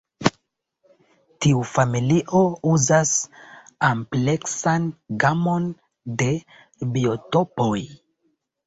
[1.45, 3.11] Tiu familio uzas
[3.91, 4.89] ampleksan
[5.27, 5.71] gamon
[6.25, 6.33] de
[6.97, 7.81] biotopoj.